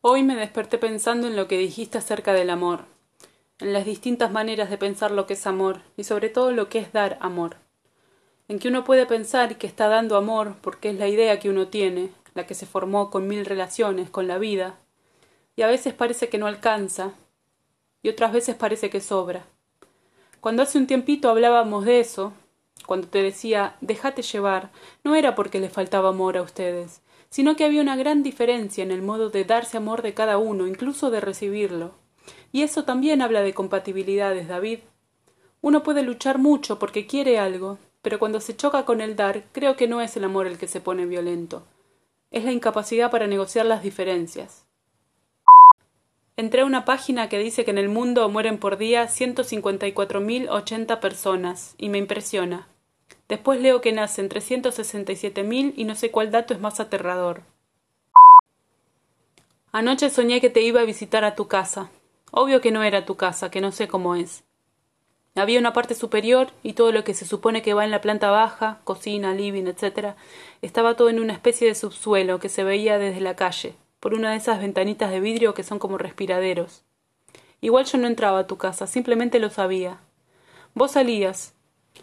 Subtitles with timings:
[0.00, 2.84] Hoy me desperté pensando en lo que dijiste acerca del amor,
[3.58, 6.78] en las distintas maneras de pensar lo que es amor y sobre todo lo que
[6.78, 7.56] es dar amor,
[8.46, 11.66] en que uno puede pensar que está dando amor porque es la idea que uno
[11.66, 14.76] tiene, la que se formó con mil relaciones, con la vida,
[15.56, 17.10] y a veces parece que no alcanza,
[18.00, 19.46] y otras veces parece que sobra.
[20.40, 22.32] Cuando hace un tiempito hablábamos de eso,
[22.88, 24.70] cuando te decía déjate llevar,
[25.04, 28.90] no era porque le faltaba amor a ustedes, sino que había una gran diferencia en
[28.90, 31.96] el modo de darse amor de cada uno, incluso de recibirlo.
[32.50, 34.78] Y eso también habla de compatibilidades, David.
[35.60, 39.76] Uno puede luchar mucho porque quiere algo, pero cuando se choca con el dar, creo
[39.76, 41.66] que no es el amor el que se pone violento.
[42.30, 44.64] Es la incapacidad para negociar las diferencias.
[46.38, 49.86] Entré a una página que dice que en el mundo mueren por día ciento cincuenta
[49.86, 52.68] y cuatro mil ochenta personas, y me impresiona.
[53.28, 56.60] Después leo que nacen trescientos sesenta y siete mil y no sé cuál dato es
[56.60, 57.42] más aterrador.
[59.70, 61.90] Anoche soñé que te iba a visitar a tu casa.
[62.30, 64.44] Obvio que no era tu casa, que no sé cómo es.
[65.34, 68.30] Había una parte superior y todo lo que se supone que va en la planta
[68.30, 70.14] baja, cocina, living, etc.,
[70.62, 74.30] estaba todo en una especie de subsuelo que se veía desde la calle por una
[74.30, 76.84] de esas ventanitas de vidrio que son como respiraderos.
[77.60, 79.98] Igual yo no entraba a tu casa, simplemente lo sabía.
[80.74, 81.54] Vos salías.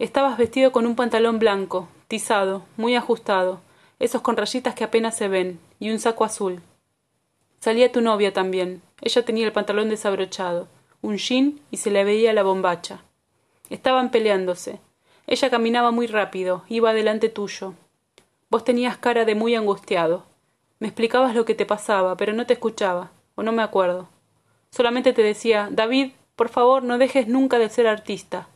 [0.00, 3.60] Estabas vestido con un pantalón blanco, tizado, muy ajustado,
[3.98, 6.62] esos con rayitas que apenas se ven, y un saco azul.
[7.60, 8.80] Salía tu novia también.
[9.02, 10.68] Ella tenía el pantalón desabrochado,
[11.02, 13.02] un jean y se le veía la bombacha.
[13.68, 14.80] Estaban peleándose.
[15.26, 17.74] Ella caminaba muy rápido, iba delante tuyo.
[18.48, 20.24] Vos tenías cara de muy angustiado.
[20.78, 24.08] Me explicabas lo que te pasaba, pero no te escuchaba, o no me acuerdo.
[24.70, 28.48] Solamente te decía David, por favor, no dejes nunca de ser artista.